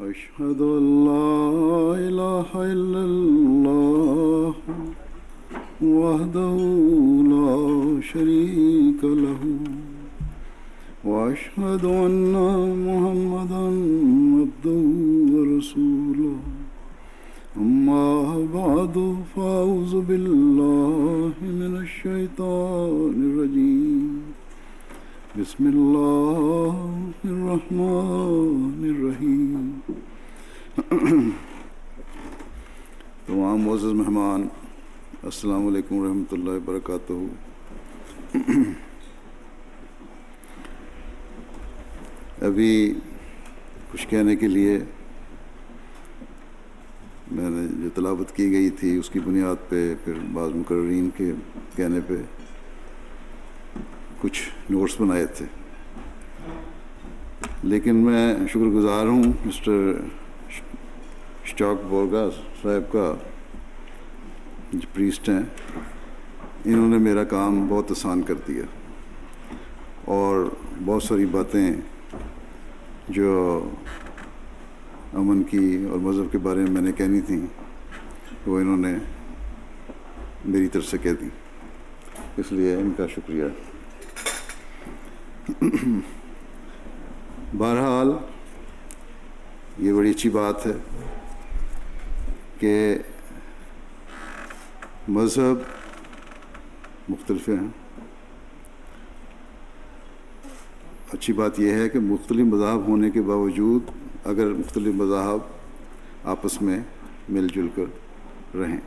أشهد 0.00 0.60
أن 0.60 0.86
لا 1.08 1.28
إله 2.08 2.48
إلا 2.72 3.02
الله 3.10 4.54
وحده 5.82 6.56
لا 7.34 7.52
شريك 8.12 9.00
له 9.04 9.42
وأشهد 11.04 11.84
أن 11.84 12.34
محمدا 12.86 13.64
عبده 14.38 14.84
ورسوله. 15.34 16.38
أما 17.56 18.08
بعد، 18.54 18.96
فأعوذ 19.36 19.94
بالله 20.08 21.32
من 21.60 21.72
الشيطان 21.84 23.14
الرجيم. 23.28 23.97
بسم 25.38 25.66
الله 25.66 26.76
الرحمن 27.24 28.80
الرحیم۔ 28.84 29.68
تمام 33.26 33.60
معزز 33.62 33.92
مہمان، 34.00 34.46
السلام 35.22 35.66
علیکم 35.66 35.94
ورحمۃ 35.96 36.32
اللہ 36.32 36.50
وبرکاتہ۔ 36.50 37.12
ابھی 42.46 42.72
کچھ 43.92 44.08
کہنے 44.08 44.36
کے 44.36 44.48
لیے 44.48 44.78
میں 47.30 47.50
نے 47.50 47.66
جو 47.82 47.88
تلاوت 47.94 48.28
کی 48.36 48.50
گئی 48.52 48.70
تھی، 48.80 48.96
اس 48.96 49.10
کی 49.10 49.20
بنیاد 49.20 49.68
پہ، 49.68 49.94
پھر 50.04 50.18
بعض 50.32 50.50
مقررین 50.54 51.08
کے 51.16 51.32
کہنے 51.76 52.00
پہ 52.08 52.22
کچھ 54.20 54.48
نوٹس 54.70 55.00
بنائے 55.00 55.26
تھے۔ 55.26 55.46
لیکن 57.62 57.96
میں 57.96 58.36
شکر 58.48 58.60
گزار 58.60 59.06
ہوں 59.06 59.24
مسٹر 59.46 59.92
اسٹاک 61.44 61.84
بورگا 61.84 62.30
صاحب 62.62 62.92
کا، 62.92 63.14
جو 64.72 64.88
پریسٹ 64.94 65.28
ہیں، 65.28 65.42
انہوں 66.64 66.88
نے 66.88 66.98
میرا 66.98 67.24
کام 67.24 67.66
بہت 67.66 67.90
آسان 67.90 68.22
کر 68.22 68.34
دیا۔ 68.48 68.62
اور 70.04 70.54
بہت 70.84 71.02
ساری 71.02 71.26
باتیں 71.26 71.70
جو 73.08 73.60
امن 75.14 75.42
کی 75.42 75.86
اور 75.90 75.98
مذہب 75.98 76.32
کے 76.32 76.38
بارے 76.38 76.60
میں 76.60 76.70
میں 76.70 76.82
نے 76.82 76.92
کہنی 76.92 77.20
تھیں، 77.20 77.46
وہ 78.46 78.60
انہوں 78.60 78.76
نے 78.76 78.94
میری 80.44 80.68
طرف 80.68 80.84
سے 80.84 80.98
کہہ 80.98 81.10
دی 81.20 81.28
اس 82.36 82.52
لیے 82.52 82.74
ان 82.74 82.90
کا 82.96 83.06
شکریہ۔ 83.06 83.44
بہرحال، 87.58 88.12
یہ 89.78 89.92
بڑی 89.92 90.10
اچھی 90.10 90.30
بات 90.30 90.66
ہے 90.66 90.72
کہ 92.58 92.98
مذہب 95.08 95.56
مختلف 97.08 97.48
ہیں۔ 97.48 97.68
اچھی 101.12 101.32
بات 101.32 101.60
یہ 101.60 101.70
ہے 101.70 101.88
کہ 101.88 102.00
مختلف 102.00 102.46
مذاہب 102.46 102.88
ہونے 102.88 103.10
کے 103.10 103.22
باوجود 103.22 103.82
اگر 104.24 104.52
مختلف 104.52 104.94
مذاہب 104.94 105.38
آپس 106.24 106.62
میں 106.62 106.80
مل 107.28 107.48
جل 107.54 107.68
کر 107.74 107.84
رہیں۔ 108.56 108.80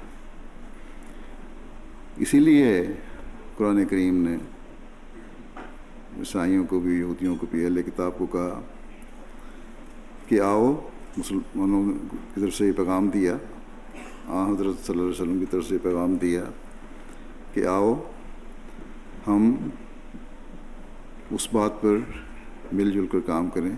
اسی 2.16 2.40
لیے 2.40 2.88
قرآن 3.58 3.86
کریم 3.86 4.28
نے 4.28 4.38
عیسائیوں 6.22 6.66
کو 6.66 6.80
بھی، 6.80 7.00
یہودیوں 7.00 7.36
کو 7.36 7.46
بھی، 7.52 7.64
اہل 7.64 7.82
کتاب 7.82 8.18
کو 8.18 8.26
کہا 8.26 8.62
کہ 10.28 10.42
آؤ، 10.42 10.90
مسلمانوں 11.18 11.94
کی 12.12 12.42
طرف 12.42 12.54
سے 12.54 12.68
یہ 12.68 12.72
پیغام 12.72 13.08
دیا۔ 13.08 13.38
آ، 14.28 14.46
حضرت 14.46 14.86
صلی 14.86 15.00
اللہ 15.00 15.02
علیہ 15.02 15.12
وسلم 15.12 15.40
کی 15.40 15.46
طرف 15.46 15.66
سے 15.68 15.76
یہ 15.76 15.80
پیغام 15.84 16.16
دیا 16.16 16.44
کہ 17.54 17.66
آؤ، 17.66 18.04
ہم 19.28 19.56
اس 21.32 21.54
بات 21.54 21.82
پر 21.82 21.98
مل 22.72 22.92
جل 22.92 23.08
کر 23.08 23.20
کام 23.20 23.50
کریں۔ 23.50 23.76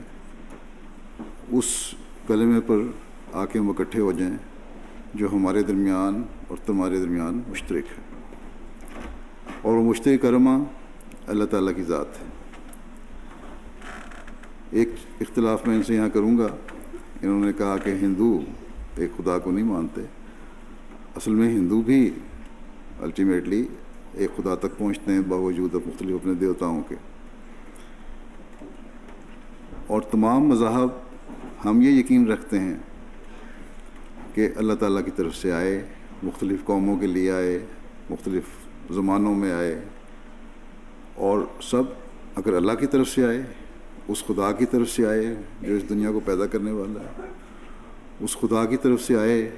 اس 1.51 1.95
کلمے 2.27 2.59
پر 2.61 2.77
آ 3.33 3.45
کے 3.45 3.59
ہم 3.59 3.69
اکٹھے 3.69 4.01
ہو 4.01 4.11
جائیں 4.11 4.37
جو 5.13 5.27
ہمارے 5.33 5.63
درمیان 5.63 6.23
اور 6.47 6.57
تمہارے 6.65 6.99
درمیان 6.99 7.41
مشترک 7.49 7.83
ہے۔ 7.97 8.03
اور 9.61 9.73
وہ 9.73 9.83
مشترک 9.83 10.21
کرما 10.21 10.63
اللہ 11.27 11.43
تعالیٰ 11.43 11.75
کی 11.75 11.83
ذات 11.83 12.21
ہے۔ 12.21 12.32
ایک 14.73 14.89
اختلاف 15.21 15.67
میں 15.67 15.75
ان 15.75 15.83
سے 15.83 15.95
یہاں 15.95 16.09
کروں 16.09 16.37
گا۔ 16.37 16.47
انہوں 17.21 17.45
نے 17.45 17.53
کہا 17.53 17.77
کہ 17.77 17.89
ہندو 17.89 18.39
ایک 18.97 19.11
خدا 19.17 19.39
کو 19.39 19.51
نہیں 19.51 19.65
مانتے۔ 19.65 20.01
اصل 21.15 21.31
میں 21.31 21.49
ہندو 21.49 21.81
بھی 21.81 22.11
الٹیمیٹلی 23.01 23.67
ایک 24.13 24.29
خدا 24.37 24.55
تک 24.55 24.77
پہنچتے 24.77 25.11
ہیں، 25.11 25.19
باوجود 25.19 25.75
مختلف 25.75 26.15
اپنے 26.15 26.33
دیوتاؤں 26.33 26.81
کے۔ 26.89 26.95
اور 29.87 30.01
تمام 30.01 30.47
مذاہب 30.47 30.89
ہم 31.65 31.81
یہ 31.81 31.89
یقین 31.89 32.27
رکھتے 32.27 32.59
ہیں 32.59 32.77
کہ 34.33 34.49
اللہ 34.55 34.73
تعالیٰ 34.73 35.05
کی 35.05 35.11
طرف 35.11 35.35
سے 35.35 35.51
آئے، 35.51 35.85
مختلف 36.23 36.63
قوموں 36.63 36.99
کے 36.99 37.07
لیے 37.07 37.31
آئے، 37.31 37.65
مختلف 38.09 38.43
زمانوں 38.93 39.35
میں 39.35 39.51
آئے۔ 39.51 39.81
اور 41.15 41.39
سب 41.61 41.83
اگر 42.35 42.53
اللہ 42.53 42.71
کی 42.71 42.87
طرف 42.87 43.09
سے 43.09 43.25
آئے 43.25 43.43
اس 44.07 44.23
خدا 44.27 44.51
کی 44.51 44.65
طرف 44.65 44.89
سے 44.89 45.07
آئے 45.07 45.35
جو 45.61 45.73
اس 45.73 45.89
دنیا 45.89 46.11
کو 46.11 46.19
پیدا 46.19 46.45
کرنے 46.45 46.71
والا 46.71 46.99
ہے۔ 46.99 47.27
اس 48.19 48.37
خدا 48.37 48.65
کی 48.65 48.77
طرف 48.77 49.01
سے 49.01 49.15
آئے 49.15 49.55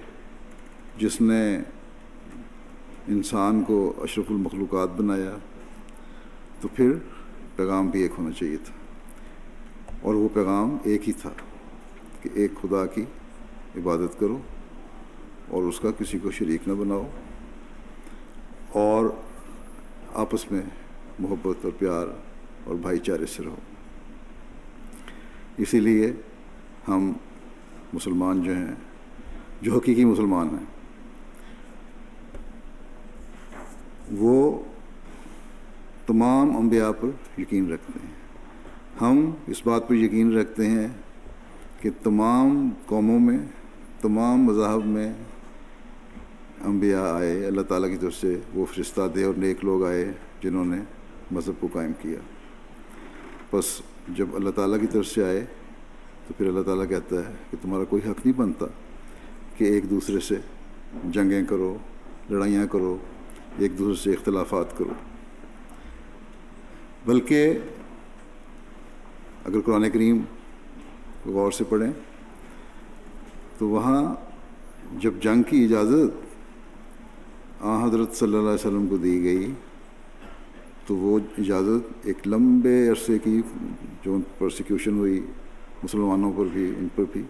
جس 0.97 1.21
نے 1.21 1.57
انسان 3.07 3.63
کو 3.63 3.93
اشرف 3.97 4.25
المخلوقات 4.29 4.89
بنایا، 4.89 5.35
تو 6.61 6.67
پھر 6.67 6.93
پیغام 7.55 7.89
بھی 7.89 8.01
ایک 8.01 8.11
ہونا 8.17 8.31
چاہیے 8.31 8.57
تھا۔ 8.57 8.73
اور 10.01 10.13
وہ 10.13 10.29
پیغام 10.33 10.77
ایک 10.83 11.07
ہی 11.07 11.13
تھا 11.13 11.29
کہ 12.21 12.29
ایک 12.33 12.51
خدا 12.61 12.85
کی 12.85 13.01
عبادت 13.75 14.19
کرو 14.19 14.37
اور 15.47 15.63
اس 15.63 15.79
کا 15.79 15.91
کسی 15.97 16.19
کو 16.19 16.31
شریک 16.31 16.67
نہ 16.67 16.73
بناؤ۔ 16.73 17.07
اور 18.71 19.05
آپس 20.13 20.51
میں 20.51 20.61
محبت 21.19 21.65
اور 21.65 21.71
پیار 21.79 22.07
اور 22.63 22.75
بھائی 22.75 22.99
چارے 22.99 23.25
سے 23.25 23.43
رہو۔ 23.43 23.55
اسی 25.57 25.79
لیے 25.79 26.13
ہم 26.87 27.13
مسلمان 27.93 28.41
جو 28.43 28.55
ہیں، 28.55 28.75
جو 29.61 29.75
حقیقی 29.75 30.05
مسلمان 30.05 30.47
ہیں، 30.49 30.65
وہ 34.11 34.63
تمام 36.07 36.57
انبیاء 36.57 36.91
پر 36.91 37.39
یقین 37.41 37.71
رکھتے 37.71 37.99
ہیں۔ 38.03 38.13
ہم 39.01 39.31
اس 39.47 39.67
بات 39.67 39.87
پر 39.87 39.95
یقین 39.95 40.37
رکھتے 40.37 40.69
ہیں 40.69 40.87
کہ 41.79 41.89
تمام 42.03 42.69
قوموں 42.85 43.19
میں، 43.19 43.37
تمام 44.01 44.43
مذاہب 44.43 44.85
میں 44.85 45.13
انبیاء 46.65 47.13
آئے، 47.13 47.45
اللہ 47.45 47.61
تعالیٰ 47.61 47.89
کی 47.89 47.97
طرف 47.97 48.13
سے 48.13 48.39
وہ 48.53 48.65
فرشتہ 48.65 49.01
دے 49.15 49.23
اور 49.23 49.33
نیک 49.37 49.63
لوگ 49.63 49.85
آئے 49.85 50.11
جنہوں 50.43 50.65
نے 50.65 50.77
مذہب 51.31 51.53
کو 51.59 51.67
قائم 51.73 51.91
کیا۔ 52.01 52.19
بس 53.51 53.81
جب 54.07 54.35
اللہ 54.35 54.49
تعالیٰ 54.49 54.79
کی 54.79 54.87
طرف 54.87 55.07
سے 55.07 55.23
آئے 55.23 55.45
تو 56.27 56.33
پھر 56.37 56.47
اللہ 56.47 56.61
تعالیٰ 56.61 56.87
کہتا 56.89 57.15
ہے 57.15 57.33
کہ 57.51 57.57
تمہارا 57.61 57.83
کوئی 57.83 58.01
حق 58.09 58.25
نہیں 58.25 58.37
بنتا 58.37 58.65
کہ 59.57 59.63
ایک 59.63 59.89
دوسرے 59.89 60.19
سے 60.19 60.35
جنگیں 61.03 61.43
کرو، 61.45 61.77
لڑائیاں 62.29 62.65
کرو، 62.67 62.97
ایک 63.59 63.77
دوسرے 63.79 64.03
سے 64.03 64.17
اختلافات 64.17 64.77
کرو۔ 64.77 64.93
بلکہ 67.05 67.53
اگر 69.45 69.61
قرآن 69.61 69.89
کریم 69.89 70.21
غور 71.25 71.51
سے 71.51 71.63
پڑھیں 71.63 71.91
تو 73.57 73.67
وہاں 73.67 74.15
جب 74.99 75.13
جنگ 75.21 75.43
کی 75.43 75.63
اجازت 75.65 76.23
آ 77.61 77.85
حضرت 77.85 78.15
صلی 78.15 78.27
اللہ 78.27 78.49
علیہ 78.49 78.67
وسلم 78.67 78.87
کو 78.87 78.97
دی 78.97 79.23
گئی 79.23 79.51
تو 80.87 80.95
وہ 80.95 81.19
اجازت 81.37 82.07
ایک 82.07 82.27
لمبے 82.27 82.89
عرصے 82.89 83.19
کی 83.19 83.41
جو 84.05 84.17
پرسیکیوشن 84.37 84.97
ہوئی، 84.97 85.25
مسلمانوں 85.83 86.33
پر 86.37 86.43
بھی، 86.53 86.73
ان 86.77 86.87
پر 86.95 87.03
بھی، 87.13 87.23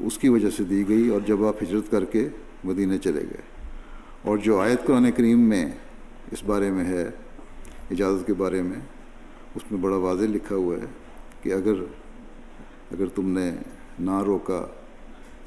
اس 0.00 0.18
کی 0.18 0.28
وجہ 0.28 0.50
سے 0.50 0.64
دی 0.64 0.88
گئی 0.88 1.08
اور 1.08 1.20
جب 1.20 1.44
آپ 1.44 1.62
ہجرت 1.62 1.90
کر 1.90 2.04
کے 2.04 2.28
مدینہ 2.64 2.96
چلے 2.96 3.20
گئے۔ 3.20 3.42
اور 4.22 4.38
جو 4.38 4.60
آیت 4.60 4.86
قرآن 4.86 5.10
کریم 5.12 5.40
میں 5.40 5.66
اس 6.32 6.44
بارے 6.44 6.70
میں 6.70 6.84
ہے، 6.84 7.10
اجازت 7.90 8.26
کے 8.26 8.34
بارے 8.34 8.62
میں، 8.62 8.78
اس 9.54 9.72
میں 9.72 9.80
بڑا 9.80 9.96
واضح 9.96 10.24
لکھا 10.24 10.56
ہوا 10.56 10.76
ہے 10.76 10.86
کہ 11.42 11.52
اگر 11.52 11.74
اگر 12.92 13.06
تم 13.06 13.38
نے 13.38 13.50
نہ 13.98 14.22
روکا 14.26 14.66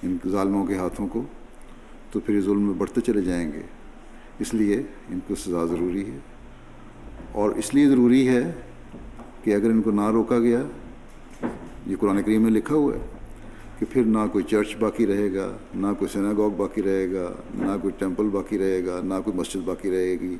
ان 0.04 0.18
ظالموں 0.28 0.66
کے 0.66 0.76
ہاتھوں 0.76 1.08
کو، 1.08 1.24
تو 2.12 2.20
پھر 2.20 2.34
یہ 2.34 2.42
ظلم 2.42 2.62
میں 2.62 2.74
بڑھتے 2.74 3.02
چلے 3.02 3.22
جائیں 3.22 3.52
گے۔ 3.52 3.62
اس 4.40 4.54
لیے 4.54 4.84
ان 5.10 5.20
کو 5.28 5.36
سزا 5.36 5.66
ضروری 5.66 6.12
ہے۔ 6.12 6.18
اور 7.32 7.50
اس 7.50 7.76
لیے 7.76 7.90
ضروری 7.90 8.28
ہے 8.28 8.52
کہ 9.48 9.54
اگر 9.56 9.70
ان 9.70 9.82
کو 9.82 9.92
نہ 9.92 10.10
روکا 10.12 10.38
گیا، 10.40 10.62
یہ 11.86 11.96
قرآن 12.00 12.22
کریم 12.24 12.42
میں 12.42 12.52
لکھا 12.52 12.76
ہوا 12.76 12.94
ہے 12.94 13.06
کہ 13.80 13.86
پھر 13.90 14.04
نہ 14.04 14.26
کوئی 14.32 14.44
چرچ 14.50 14.76
باقی 14.80 15.06
رہے 15.08 15.34
گا، 15.34 15.48
نہ 15.76 15.88
کوئی 16.00 16.14
سیناگوگ 16.14 16.52
باقی 16.58 16.82
رہے 16.82 17.12
گا، 17.12 17.30
نہ 17.56 17.78
کوئی 17.82 17.94
ٹیمپل 18.00 18.30
باقی 18.32 18.58
رہے 18.58 18.86
گا، 18.86 19.00
نہ 19.04 19.14
کوئی 19.26 19.38
مسجد 19.38 19.66
باقی 19.66 19.92
رہے 19.92 20.12
گی، 20.22 20.36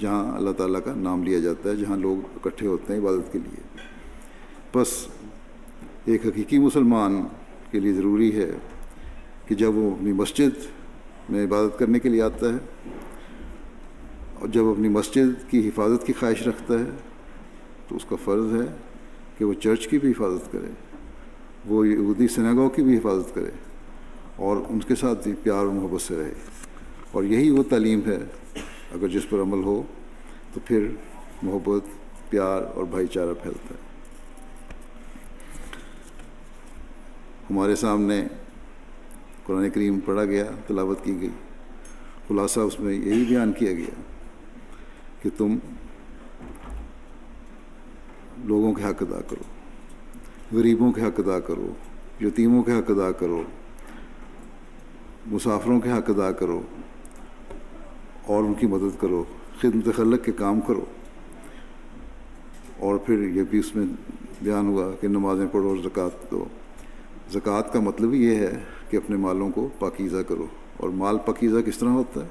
جہاں 0.00 0.36
اللہ 0.36 0.50
تعالیٰ 0.50 0.80
کا 0.84 0.94
نام 0.96 1.22
لیا 1.22 1.38
جاتا 1.38 1.70
ہے، 1.70 1.76
جہاں 1.76 1.96
لوگ 1.96 2.28
اکٹھے 2.36 2.66
ہوتے 2.66 2.92
ہیں 2.92 3.00
عبادت 3.00 3.32
کے 3.32 3.38
لیے۔ 3.38 3.62
بس 4.74 4.94
ایک 6.04 6.26
حقیقی 6.26 6.58
مسلمان 6.58 7.22
کے 7.70 7.80
لیے 7.80 7.92
ضروری 7.92 8.34
ہے 8.36 8.50
کہ 9.46 9.54
جب 9.54 9.76
وہ 9.76 9.90
اپنی 9.90 10.12
مسجد 10.12 10.64
میں 11.30 11.44
عبادت 11.44 11.78
کرنے 11.78 11.98
کے 11.98 12.08
لیے 12.08 12.22
آتا 12.22 12.52
ہے 12.52 12.58
اور 14.40 14.48
جب 14.48 14.68
اپنی 14.68 14.88
مسجد 14.88 15.50
کی 15.50 15.68
حفاظت 15.68 16.06
کی 16.06 16.12
خواہش 16.12 16.46
رکھتا 16.46 16.78
ہے 16.78 16.90
تو 17.90 17.96
اس 17.96 18.04
کا 18.08 18.16
فرض 18.24 18.54
ہے 18.54 18.76
کہ 19.38 19.44
وہ 19.44 19.52
چرچ 19.52 19.88
کی 19.88 19.98
بھی 19.98 20.10
حفاظت 20.10 20.52
کرے، 20.52 20.70
وہ 21.66 21.88
یہودی 21.88 22.28
سنگاؤ 22.28 22.68
کی 22.68 22.82
بھی 22.82 22.96
حفاظت 22.96 23.34
کرے 23.34 23.50
اور 24.36 24.56
ان 24.68 24.80
کے 24.80 24.94
ساتھ 24.94 25.22
بھی 25.22 25.32
پیار 25.42 25.64
و 25.64 25.72
محبت 25.72 26.00
سے 26.00 26.16
رہے۔ 26.16 26.32
اور 27.12 27.22
یہی 27.22 27.50
وہ 27.50 27.62
تعلیم 27.62 28.00
ہے، 28.06 28.18
اگر 28.92 29.08
جس 29.08 29.30
پر 29.30 29.40
عمل 29.40 29.64
ہو 29.64 29.82
تو 30.54 30.60
پھر 30.64 30.88
محبت، 31.42 31.84
پیار 32.30 32.62
اور 32.74 32.84
بھائی 32.84 33.06
چارہ 33.06 33.34
پھیلتا 33.42 33.74
ہے۔ 33.74 33.80
ہمارے 37.50 37.76
سامنے 37.76 38.26
قرآن 39.44 39.70
کریم 39.70 40.00
پڑھا 40.00 40.24
گیا، 40.24 40.44
تلاوت 40.66 41.04
کی 41.04 41.20
گئی، 41.20 41.30
خلاصہ 42.28 42.60
اس 42.60 42.80
میں 42.80 42.94
یہی 42.94 43.24
بیان 43.24 43.52
کیا 43.52 43.72
گیا 43.72 44.02
کہ 45.22 45.30
تم 45.36 45.58
لوگوں 48.44 48.72
کے 48.72 48.82
حق 48.82 49.02
ادا 49.02 49.20
کرو، 49.20 49.42
غریبوں 50.58 50.92
کے 50.92 51.00
حق 51.00 51.20
ادا 51.26 51.40
کرو، 51.40 51.72
یتیموں 52.20 52.62
کے 52.62 52.72
حق 52.72 52.90
ادا 52.90 53.12
کرو، 53.12 53.42
مسافروں 55.26 55.80
کے 55.80 55.90
حق 55.90 56.10
ادا 56.10 56.32
کرو، 56.32 56.62
اور 58.26 58.44
ان 58.44 58.54
کی 58.54 58.66
مدد 58.66 59.00
کرو، 59.00 59.24
خدمت 59.60 59.96
خلق 59.96 60.24
کے 60.24 60.32
کام 60.32 60.60
کرو۔ 60.60 60.84
اور 62.78 62.96
پھر 62.96 63.22
یہ 63.22 63.42
بھی 63.50 63.58
اس 63.58 63.76
میں 63.76 63.86
بیان 64.42 64.66
ہوا 64.66 64.90
کہ 65.00 65.08
نمازیں 65.08 65.46
پڑھو 65.52 65.68
اور 65.68 65.76
زکوٰۃ 65.76 66.30
دو۔ 66.30 66.44
زکوٰۃ 67.32 67.72
کا 67.72 67.80
مطلب 67.80 68.14
یہ 68.14 68.34
ہے 68.34 68.64
کہ 68.90 68.96
اپنے 68.96 69.16
مالوں 69.16 69.50
کو 69.50 69.68
پاکیزہ 69.78 70.22
کرو۔ 70.28 70.46
اور 70.76 70.88
مال 70.88 71.18
پاکیزہ 71.26 71.58
کس 71.66 71.78
طرح 71.78 71.88
ہوتا 71.88 72.22
ہے؟ 72.22 72.28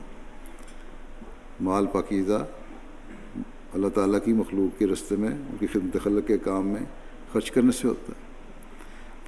مال 1.61 1.85
پاکیزہ 1.85 2.47
اللہ 3.73 3.87
تعالیٰ 3.87 4.19
کی 4.25 4.33
مخلوق 4.33 4.79
کے 4.79 4.87
رستے 4.87 5.15
میں، 5.15 5.29
ان 5.29 5.55
کی 5.59 5.67
خدمت 5.67 5.97
خلق 6.03 6.27
کے 6.27 6.37
کام 6.37 6.67
میں 6.67 6.81
خرچ 7.33 7.51
کرنے 7.51 7.71
سے 7.71 7.87
ہوتا 7.87 8.13
ہے۔ 8.13 8.29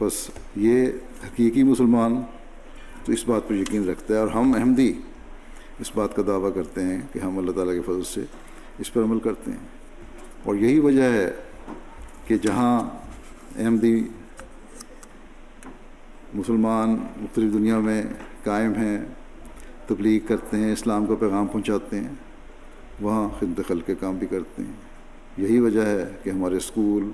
بس 0.06 0.30
یہ 0.56 0.86
حقیقی 1.24 1.64
مسلمان 1.64 2.22
تو 3.06 3.12
اس 3.12 3.28
بات 3.28 3.48
پر 3.48 3.54
یقین 3.54 3.90
رکھتا 3.90 4.14
ہے 4.14 4.20
اور 4.20 4.28
ہم 4.28 4.54
احمدی 4.54 4.94
اس 5.80 5.92
بات 5.96 6.16
کا 6.16 6.22
دعویٰ 6.28 6.54
کرتے 6.56 6.84
ہیں 6.84 7.02
کہ 7.14 7.20
ہم 7.20 7.38
اللہ 7.38 7.52
تعالیٰ 7.52 7.74
کے 7.74 7.82
فضل 7.82 8.04
سے 8.04 8.24
اس 8.80 8.94
پر 8.94 9.04
عمل 9.04 9.20
کرتے 9.20 9.52
ہیں۔ 9.52 9.68
اور 10.44 10.56
یہی 10.56 10.80
وجہ 10.80 11.04
ہے 11.04 11.32
کہ 12.28 12.38
جہاں 12.38 12.80
احمدی 13.60 14.04
مسلمان 16.34 16.90
مختلف 17.22 17.54
دنیا 17.54 17.80
میں 17.80 18.04
قائم 18.44 18.74
ہیں، 18.74 19.06
تبلیغ 19.88 20.28
کرتے 20.28 20.58
ہیں، 20.58 20.74
اسلام 20.74 21.06
کا 21.06 21.16
پیغام 21.20 21.48
پہنچاتے 21.48 22.00
ہیں 22.00 22.14
وہاں 23.02 23.30
خدمت 23.40 23.68
خل 23.68 23.82
کے 23.82 23.96
کام 24.00 24.16
بھی 24.16 24.28
کرتے 24.28 24.64
ہیں۔ 24.64 24.74
یہی 25.38 25.60
وجہ 25.60 25.86
ہے 25.86 26.06
کہ 26.24 26.30
ہمارے 26.30 26.56
اسکول 26.56 27.12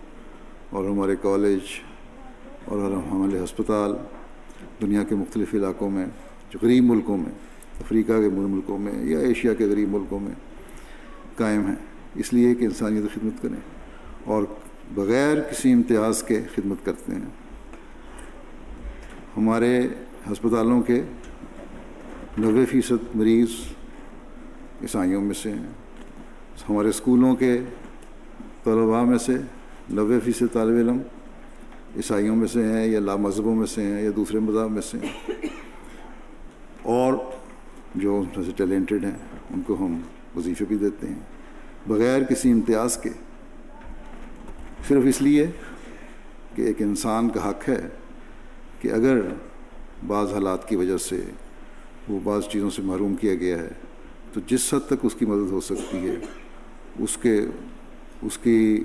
اور 0.70 0.86
ہمارے 0.86 1.16
کالج 1.22 1.60
اور 2.66 2.92
ہمارے 3.12 3.44
ہسپتال 3.44 3.94
دنیا 4.82 5.04
کے 5.04 5.16
مختلف 5.16 5.54
علاقوں 5.54 5.90
میں، 5.90 6.06
جو 6.50 6.60
غریب 6.62 6.84
ملکوں 6.84 7.18
میں، 7.18 7.32
افریقہ 7.80 8.12
کے 8.12 8.30
ملکوں 8.30 8.78
میں 8.78 9.06
یا 9.06 9.20
ایشیا 9.20 9.54
کے 9.54 9.66
غریب 9.66 9.90
ملکوں 9.90 10.20
میں 10.20 10.32
قائم 11.36 11.68
ہیں۔ 11.68 11.76
اس 12.16 12.34
لیے 12.34 12.56
کہ 12.56 12.66
انسانیت 12.66 13.04
خدمت 13.14 13.42
کریں 13.42 13.60
اور 14.24 14.44
بغیر 14.96 15.42
کسی 15.42 15.74
امتیاز 15.74 16.24
کے 16.24 16.42
خدمت 16.56 16.86
کرتے 16.86 17.16
ہیں۔ 17.16 17.30
ہمارے 19.38 19.88
ہسپتالوں 20.32 20.82
کے 20.82 21.02
نوے 22.38 22.66
فیصد 22.66 23.16
مریض 23.16 23.48
عیسائیوں 24.82 25.22
میں 25.22 25.34
سے 25.34 25.52
ہیں 25.52 25.68
ہمارے 26.70 26.88
اسکولوں 26.88 27.36
کے 27.36 27.60
طلباء 28.64 29.04
میں 29.04 29.18
سے، 29.18 29.36
نوے 29.90 30.20
فیصد 30.20 30.54
طالب 30.54 30.78
علم 30.78 30.98
عیسائیوں 31.96 32.36
میں 32.36 32.48
سے 32.48 32.64
ہیں 32.64 32.86
یا 32.86 33.00
لا 33.00 33.16
مذہبوں 33.16 33.56
میں 33.56 33.68
سے 33.68 33.84
ہیں 33.84 34.02
یا 34.02 34.12
دوسرے 34.16 34.40
مذہب 34.40 34.72
میں 34.72 34.82
سے 34.82 34.98
ہیں۔ 34.98 35.32
اور 36.84 37.14
جو 37.96 38.16
ان 38.16 38.26
میں 38.36 38.46
سے 38.46 38.52
ٹیلنٹڈ 38.56 39.06
ہیں، 39.06 39.18
ان 39.50 39.62
کو 39.62 39.78
ہم 39.80 40.00
وظیفے 40.36 40.66
بھی 40.66 40.76
دیتے 40.76 41.08
ہیں، 41.08 41.20
بغیر 41.88 42.24
کسی 42.24 42.52
امتیاز 42.52 42.98
کے۔ 42.98 43.10
صرف 44.88 45.04
اس 45.06 45.22
لیے 45.22 45.46
کہ 46.56 46.62
ایک 46.62 46.82
انسان 46.82 47.30
کا 47.30 47.50
حق 47.50 47.70
ہے 47.70 47.88
کہ 48.82 48.88
اگر 48.88 49.22
بعض 50.08 50.34
حالات 50.34 50.70
کی 50.70 50.76
وجہ 50.76 50.98
سے 50.98 51.22
وہ 52.10 52.20
بعض 52.24 52.44
چیزوں 52.44 52.70
سے 52.70 52.82
محروم 52.82 53.16
کیا 53.16 53.36
گیا 53.36 53.58
ہے 53.58 53.70
تو 54.38 54.42
جس 54.48 54.74
حد 54.74 54.88
تک 54.88 54.94
اس 55.04 55.16
کی 55.16 55.26
مدد 55.26 55.52
ہو 55.52 55.62
سکتی 55.62 56.10
ہے، 56.10 56.16
اس 57.00 57.18
کے، 57.18 57.46
اس 58.22 58.38
کی 58.38 58.84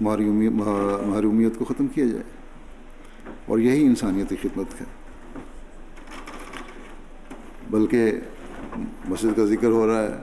محرومیت 0.00 1.52
کو 1.58 1.64
ختم 1.64 1.86
کیا 1.86 2.04
جائے۔ 2.04 2.22
اور 3.46 3.58
یہی 3.58 3.86
انسانیتی 3.86 4.36
خدمت 4.42 4.80
ہے۔ 4.80 4.86
بلکہ 7.70 8.12
مسجد 9.08 9.36
کا 9.36 9.44
ذکر 9.44 9.68
ہو 9.68 9.86
رہا 9.86 10.02
ہے، 10.02 10.16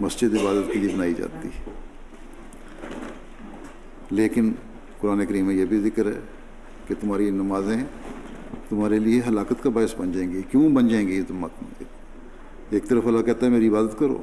مسجد 0.00 0.34
عبادت 0.34 0.72
کے 0.72 0.78
لیے 0.78 0.94
بنائی 0.94 1.14
جاتی 1.14 1.48
ہے۔ 1.48 1.70
لیکن 4.10 4.52
قرآن 5.00 5.26
کریم 5.26 5.46
میں 5.46 5.54
یہ 5.54 5.64
بھی 5.64 5.80
ذکر 5.80 6.06
ہے 6.06 6.20
کہ 6.88 6.94
تمہاری 7.00 7.30
نمازیں 7.30 7.84
تمہارے 8.68 8.98
لیے 8.98 9.20
ہلاکت 9.28 9.62
کا 9.62 9.70
باعث 9.70 9.94
بن 9.98 10.12
جائیں 10.12 10.32
گی۔ 10.32 10.42
کیوں 10.50 10.68
بن 10.68 10.88
جائیں 10.88 11.08
گی 11.08 11.14
یہ 11.14 11.22
تم 11.28 11.46
ایک 12.70 12.84
طرف 12.88 13.06
اللہ 13.06 13.22
کہتا 13.22 13.46
ہے 13.46 13.50
میری 13.50 13.68
عبادت 13.68 13.98
کرو، 13.98 14.22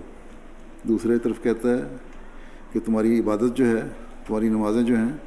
دوسرے 0.84 1.20
طرف 1.20 1.44
کہتا 1.44 1.70
ہے 1.70 1.96
کہ 2.72 2.80
تمہاری 2.86 3.20
عبادت 3.20 3.58
جو 3.58 3.78
ہے، 3.78 3.84
تمہاری 4.28 4.50
نمازیں 4.50 4.82
جو 4.82 4.98
ہیں، 4.98 5.18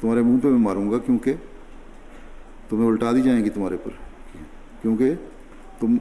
تمہارے 0.00 0.22
منہ 0.22 0.38
پہ 0.42 0.48
میں 0.48 0.58
ماروں 0.58 0.90
گا 0.90 0.98
کیونکہ 0.98 1.32
تمہیں 2.68 2.88
الٹا 2.88 3.12
دی 3.12 3.22
جائیں 3.22 3.44
گی 3.44 3.50
تمہارے 3.50 3.76
پر۔ 3.84 3.90
کیونکہ 4.82 5.14
تم 5.80 5.96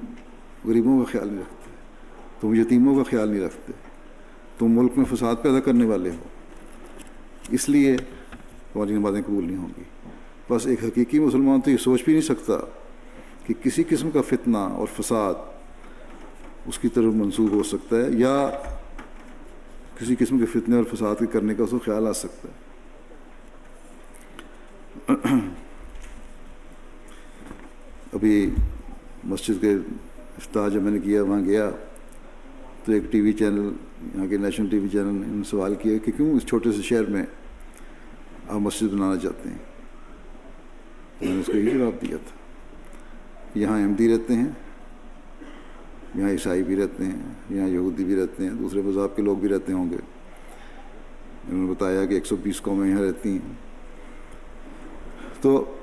غریبوں 0.66 1.06
کا 1.06 1.12
خیال 1.12 1.28
نہیں 1.28 1.40
رکھتے، 1.40 1.72
تم 2.42 2.54
یتیموں 2.54 2.96
کا 2.96 3.04
خیال 3.04 3.30
نہیں 3.30 3.42
رکھتے، 3.42 3.74
تم 4.60 4.72
ملک 4.72 4.92
میں 4.98 5.06
فساد 5.06 5.36
پیدا 5.42 5.60
کرنے 5.60 5.86
والے 5.86 6.10
ہو۔ 6.10 6.24
اس 7.50 7.70
لیے 7.70 7.98
تمہاری 8.74 8.94
نمازیں 8.94 9.22
قبول 9.26 9.46
نہیں 9.46 9.58
ہوں 9.58 9.70
گی۔ 9.78 9.84
بس 10.50 10.68
ایک 10.68 10.84
حقیقی 10.84 11.20
مسلمان 11.20 11.62
تو 11.62 11.72
یہ 11.72 11.78
سوچ 11.78 12.04
بھی 12.04 12.14
نہیں 12.14 12.22
سکتا 12.22 12.54
کہ 13.48 13.54
کسی 13.64 13.84
قسم 13.90 14.12
کا 14.12 14.22
فتنہ 14.22 14.58
اور 14.58 14.88
فساد 15.00 15.34
اس 16.66 16.80
کی 16.80 16.88
طرف 16.88 17.14
منسوخ 17.14 17.52
ہو 17.52 17.64
سکتا 17.64 17.98
ہے 17.98 18.10
یا 18.10 18.50
کسی 20.00 20.16
قسم 20.20 20.40
کے 20.40 20.46
فتنے 20.46 20.76
اور 20.76 20.84
فساد 20.84 21.16
کے 21.20 21.26
کرنے 21.26 21.56
کا 21.56 21.64
اس 21.64 21.70
کو 21.70 21.80
خیال 21.80 22.08
آ 22.08 22.14
سکتا 22.14 22.48
ہے۔ 22.48 22.64
ابھی 28.14 28.50
مسجد 29.24 29.62
کے 29.62 29.74
افتاح 30.38 30.68
جب 30.68 30.82
میں 30.82 30.92
نے 30.92 31.00
کیا، 31.00 31.24
وہاں 31.24 31.46
گیا 31.46 31.70
تو 32.86 32.92
ایک 32.92 33.04
ٹی 33.12 33.22
وی 33.22 33.34
چینل، 33.34 33.72
یہاں 34.16 34.28
کے 34.28 34.38
نیشنل 34.38 34.70
ٹی 34.70 34.80
وی 34.80 34.90
چینل 34.90 35.14
نے 35.14 35.44
سوال 35.44 35.76
کیا 35.76 35.98
کہ 35.98 36.12
کیوں 36.12 36.32
اس 36.32 36.46
چھوٹے 36.46 36.72
سے 36.72 36.82
شہر 36.82 37.04
میں 37.04 37.24
آپ 38.48 38.60
مسجد 38.60 38.94
بنانا 38.94 39.18
چاہتے 39.18 39.50
ہیں؟ 39.50 39.58
تو 41.20 41.26
میں 41.26 41.34
نے 41.34 41.40
اس 41.40 41.46
کو 41.46 41.58
یہی 41.58 41.78
جواب 41.78 42.02
دیا 42.02 42.18
تھا۔ 42.18 43.60
یہاں 43.60 43.82
احمدی 43.82 44.14
رہتے 44.14 44.34
ہیں 44.34 44.52
یہاں 46.16 46.30
عیسائی 46.30 46.64
بھی 46.64 46.76
رہتے 46.76 47.06
ہیں، 47.06 47.34
یہاں 47.50 47.68
یہودی 47.68 48.04
بھی 48.04 48.16
رہتے 48.16 48.44
ہیں، 48.44 48.54
دوسرے 48.54 48.82
مذہب 48.82 49.16
کے 49.16 49.22
لوگ 49.22 49.38
بھی 49.38 49.50
رہتے 49.50 49.74
ہوں 49.74 49.90
گے۔ 49.90 49.98
انہوں 51.50 51.66
نے 51.66 51.72
بتایا 51.72 52.06
کہ 52.06 52.14
ایک 52.14 52.26
سو 52.26 52.36
بیس 52.36 52.62
قومیں 52.62 52.90
یہاں 52.90 53.02
رہتی 53.02 53.30
ہیں۔ 53.30 53.54
تو 55.42 55.76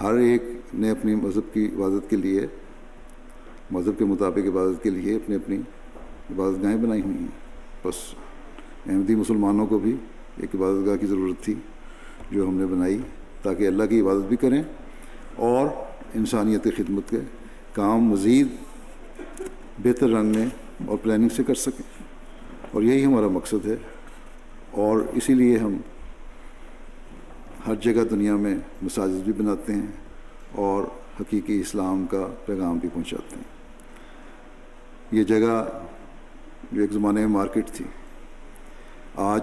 ہر 0.00 0.14
ایک 0.14 0.42
نے 0.74 0.90
اپنی 0.90 1.14
مذہب 1.14 1.54
کی 1.54 1.70
عبادت 1.76 2.10
کے 2.10 2.16
لیے، 2.16 2.46
مذہب 3.70 3.98
کے 3.98 4.04
مطابق 4.04 4.38
عبادت 4.38 4.82
کے 4.82 4.90
لیے 4.90 5.16
اپنی 5.16 5.34
اپنی 5.34 5.56
عبادت 6.30 6.62
گاہیں 6.62 6.76
بنائی 6.76 7.02
ہوئی 7.02 7.16
ہیں۔ 7.16 7.42
بس 7.84 7.94
احمدی 8.86 9.14
مسلمانوں 9.14 9.66
کو 9.66 9.78
بھی 9.78 9.96
ایک 10.36 10.54
عبادت 10.54 10.86
گاہ 10.86 10.96
کی 10.96 11.06
ضرورت 11.06 11.44
تھی 11.44 11.54
جو 12.30 12.48
ہم 12.48 12.54
نے 12.54 12.66
بنائی 12.66 12.98
تاکہ 13.42 13.66
اللہ 13.66 13.82
کی 13.82 14.00
عبادت 14.00 14.28
بھی 14.28 14.36
کریں 14.36 14.62
اور 15.36 15.66
انسانیت 16.14 16.64
خدمت 16.76 17.10
کے 17.10 17.16
کام 17.72 17.98
مزید 17.98 18.46
بہتر 19.82 20.08
رنگ 20.08 20.36
میں 20.36 20.46
اور 20.86 20.98
پلاننگ 21.02 21.28
سے 21.28 21.44
کر 21.44 21.54
سکیں۔ 21.54 22.02
اور 22.70 22.82
یہی 22.82 23.04
ہمارا 23.04 23.28
مقصد 23.28 23.66
ہے۔ 23.66 23.76
اور 24.70 24.98
اسی 25.12 25.34
لیے 25.34 25.58
ہم 25.58 25.76
ہر 27.66 27.74
جگہ 27.74 28.04
دنیا 28.04 28.36
میں 28.36 28.56
مساجد 28.82 29.28
بھی 29.28 29.32
بناتے 29.32 29.74
ہیں 29.74 29.86
اور 30.52 30.84
حقیقی 31.20 31.60
اسلام 31.60 32.06
کا 32.06 32.26
پیغام 32.46 32.78
بھی 32.78 32.88
پہنچاتے 32.94 33.36
ہیں۔ 33.36 33.44
یہ 35.10 35.24
جگہ 35.24 35.64
جو 36.72 36.80
ایک 36.80 36.92
زمانے 36.92 37.20
میں 37.20 37.28
مارکیٹ 37.28 37.66
تھی، 37.66 37.84
آج 39.16 39.42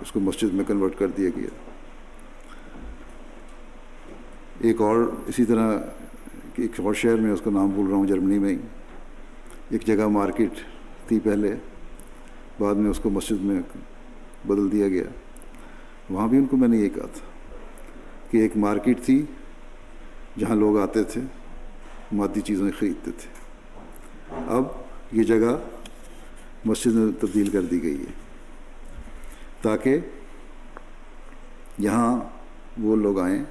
اس 0.00 0.12
کو 0.12 0.20
مسجد 0.20 0.54
میں 0.54 0.64
کنورٹ 0.68 0.98
کر 0.98 1.06
دیا 1.06 1.30
گیا۔ 1.36 1.48
ایک 4.60 4.80
اور 4.80 5.10
اسی 5.26 5.44
طرح 5.44 5.78
ایک 6.56 6.80
اور 6.80 6.94
شہر 6.94 7.16
میں 7.16 7.30
اس 7.30 7.40
کا 7.44 7.50
نام 7.50 7.70
بول 7.70 7.86
رہا 7.86 7.96
ہوں، 7.96 8.06
جرمنی 8.06 8.38
میں 8.38 8.50
ہی۔ 8.50 8.58
ایک 9.70 9.86
جگہ 9.86 10.06
مارکیٹ 10.06 10.50
تھی 11.08 11.20
پہلے، 11.20 11.54
بعد 12.60 12.74
میں 12.74 12.90
اس 12.90 12.98
کو 12.98 13.10
مسجد 13.10 13.44
میں 13.44 13.60
بدل 14.48 14.72
دیا 14.72 14.88
گیا۔ 14.88 15.04
وہاں 16.10 16.28
بھی 16.28 16.38
ان 16.38 16.46
کو 16.46 16.56
میں 16.56 16.68
نے 16.68 16.76
یہ 16.76 16.88
کہا 16.88 17.06
تھا 17.06 17.26
کہ 18.30 18.36
ایک 18.36 18.56
مارکیٹ 18.56 19.02
تھی 19.04 19.24
جہاں 20.38 20.56
لوگ 20.56 20.78
آتے 20.78 21.02
تھے، 21.04 21.20
مادی 22.12 22.40
چیزیں 22.40 22.70
خریدتے 22.78 23.10
تھے۔ 23.10 23.30
اب 24.46 24.64
یہ 25.12 25.22
جگہ 25.22 25.56
مسجد 26.64 26.94
میں 26.94 27.12
تبدیل 27.20 27.50
کر 27.50 27.62
دی 27.62 27.82
گئی 27.82 28.00
ہے، 28.00 28.12
تاکہ 29.62 29.98
یہاں 31.78 32.20
وہ 32.80 32.96
لوگ 32.96 33.20
آئیں 33.20 33.44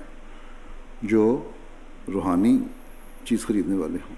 جو 1.01 1.51
روحانی 2.13 2.59
چیز 3.25 3.45
خریدنے 3.45 3.75
والے 3.75 3.97
ہوں۔ 4.09 4.15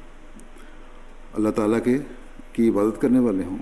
اللہ 1.33 1.49
تعالیٰ 1.49 1.83
کے 1.83 1.97
کی 2.53 2.69
عبادت 2.69 3.01
کرنے 3.01 3.19
والے 3.19 3.43
ہوں۔ 3.43 3.57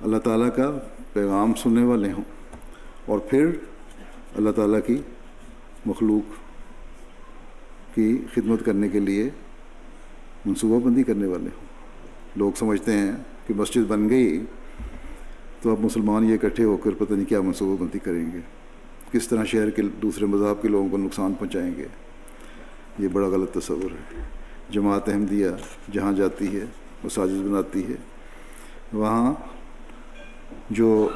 اللہ 0.00 0.16
تعالیٰ 0.16 0.56
کا 0.56 0.78
پیغام 1.12 1.54
سننے 1.54 1.84
والے 1.84 2.12
ہوں۔ 2.12 2.24
اور 3.06 3.18
پھر 3.18 3.50
اللہ 4.36 4.50
تعالیٰ 4.50 4.80
کی 4.86 5.02
مخلوق 5.86 6.32
کی 7.94 8.24
خدمت 8.34 8.64
کرنے 8.64 8.88
کے 8.88 9.00
لیے 9.00 9.30
منصوبہ 10.46 10.80
بندی 10.80 11.02
کرنے 11.02 11.26
والے 11.26 11.44
ہوں۔ 11.44 11.66
لوگ 12.36 12.52
سمجھتے 12.58 12.92
ہیں 12.92 13.12
کہ 13.46 13.54
مسجد 13.54 13.82
بن 13.88 14.08
گئی 14.08 14.44
تو 15.62 15.70
اب 15.70 15.80
مسلمان 15.80 16.24
یہ 16.24 16.34
اکٹھے 16.34 16.64
ہو 16.64 16.76
کر 16.76 16.90
پتہ 16.98 17.14
نہیں 17.14 17.24
کیا 17.24 17.40
منصوبہ 17.40 17.82
بندی 17.82 17.98
کریں 17.98 18.30
گے۔ 18.32 18.38
کس 19.12 19.28
طرح 19.28 19.44
شہر 19.44 19.70
کے 19.70 19.82
دوسرے 19.82 20.26
مذہب 20.26 20.62
کے 20.62 20.68
لوگوں 20.68 20.88
کو 20.88 20.96
نقصان 20.96 21.34
پہنچائیں 21.34 21.74
گے۔ 21.76 21.86
یہ 22.98 23.08
بڑا 23.08 23.28
غلط 23.28 23.54
تصور 23.54 23.90
ہے۔ 23.90 24.22
جماعت 24.70 25.08
احمدیہ 25.08 25.48
جہاں 25.92 26.12
جاتی 26.12 26.60
ہے، 26.60 26.64
مساجد 27.04 27.42
بناتی 27.42 27.86
ہے، 27.86 27.94
وہاں 28.92 29.34
جو 30.70 31.08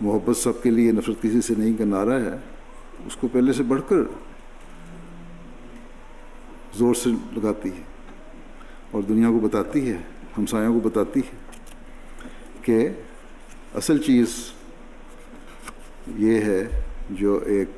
محبت 0.00 0.36
سب 0.36 0.62
کے 0.62 0.70
لیے 0.70 0.92
نفرت 0.92 1.22
کسی 1.22 1.40
سے 1.40 1.54
نہیں 1.58 1.76
کا 1.76 1.84
نعرہ 1.84 2.20
ہے، 2.20 2.36
اس 3.06 3.16
کو 3.16 3.28
پہلے 3.28 3.52
سے 3.52 3.62
بڑھ 3.62 3.80
کر 3.88 3.96
زور 6.74 6.94
سے 6.94 7.10
لگاتی 7.10 7.68
ہے۔ 7.68 7.82
اور 8.90 9.02
دنیا 9.02 9.28
کو 9.28 9.38
بتاتی 9.38 9.90
ہے، 9.90 9.98
ہمسایوں 10.38 10.80
کو 10.80 10.88
بتاتی 10.88 11.20
ہے 11.20 11.36
کہ 12.62 12.88
اصل 13.74 13.98
چیز 13.98 14.28
یہ 16.06 16.40
ہے 16.40 16.82
جو 17.10 17.40
ایک 17.46 17.68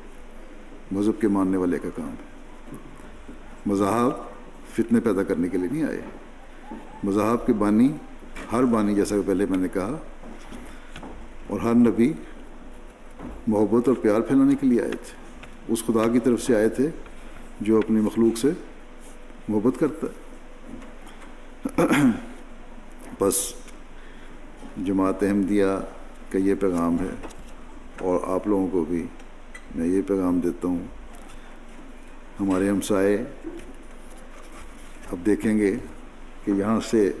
مذہب 0.91 1.21
کے 1.21 1.27
ماننے 1.27 1.57
والے 1.57 1.79
کا 1.79 1.89
کام 1.95 2.09
ہے۔ 2.09 2.34
مذہب 3.65 4.11
فتنے 4.75 4.99
پیدا 4.99 5.23
کرنے 5.23 5.47
کے 5.49 5.57
لیے 5.57 5.69
نہیں 5.71 5.83
آئے۔ 5.83 6.01
مذہب 7.03 7.45
کے 7.45 7.53
بانی، 7.53 7.91
ہر 8.51 8.63
بانی 8.71 8.95
جیسا 8.95 9.15
کہ 9.15 9.27
پہلے 9.27 9.45
میں 9.49 9.57
نے 9.57 9.67
کہا، 9.73 9.97
اور 11.47 11.59
ہر 11.59 11.75
نبی 11.75 12.11
محبت 13.47 13.87
اور 13.87 13.95
پیار 14.01 14.21
پھیلانے 14.21 14.55
کے 14.61 14.67
لیے 14.67 14.81
آئے 14.81 14.91
تھے۔ 14.91 15.13
اس 15.67 15.85
خدا 15.85 16.07
کی 16.13 16.19
طرف 16.19 16.41
سے 16.41 16.55
آئے 16.55 16.69
تھے 16.69 16.89
جو 17.61 17.77
اپنی 17.77 18.01
مخلوق 18.01 18.37
سے 18.37 18.51
محبت 19.49 19.79
کرتا 19.79 20.07
ہے۔ 20.07 20.13
بس 23.19 23.35
جماعت 24.85 25.23
احمدیہ 25.23 25.65
کا 26.31 26.37
یہ 26.39 26.55
پیغام 26.59 26.97
ہے، 26.99 27.13
اور 28.01 28.19
آپ 28.35 28.47
لوگوں 28.47 28.67
کو 28.67 28.83
بھی 28.89 29.05
میں 29.75 29.87
یہ 29.87 30.01
پیغام 30.07 30.39
دیتا 30.39 30.67
ہوں 30.67 30.83
ہمارے 32.39 32.69
ہمسائے 32.69 33.15
اب 35.11 35.25
دیکھیں 35.25 35.57
گے 35.57 35.71
کہ 36.45 36.51
یہاں 36.51 36.79
سے 36.89 37.11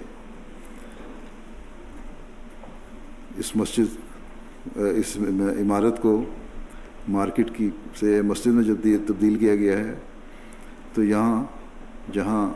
اس 3.39 3.55
مسجد، 3.55 4.77
اس 4.77 5.15
عمارت 5.61 6.01
کو 6.01 6.13
مارکیٹ 7.15 7.55
کی 7.55 7.69
سے 7.99 8.21
مسجد 8.21 8.53
میں 8.53 8.63
جب 8.63 8.87
تبدیل 9.07 9.37
کیا 9.39 9.55
گیا 9.55 9.77
ہے، 9.77 9.95
تو 10.93 11.03
یہاں 11.03 11.43
جہاں 12.13 12.47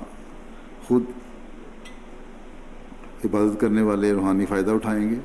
خود 0.88 1.04
عبادت 3.26 3.60
کرنے 3.62 3.82
والے 3.82 4.12
روحانی 4.14 4.46
فائدہ 4.50 4.72
اٹھائیں 4.72 5.10
گے، 5.10 5.20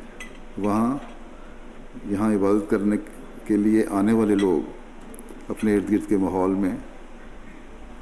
وہاں 0.59 0.97
یہاں 2.11 2.33
عبادت 2.35 2.71
کرنے 2.71 2.97
کے 3.47 3.57
لیے 3.57 3.85
آنے 4.01 4.13
والے 4.13 4.35
لوگ 4.35 5.51
اپنے 5.51 5.75
ارد 5.75 5.91
گرد 5.91 6.09
کے 6.09 6.17
ماحول 6.17 6.55
میں 6.55 6.77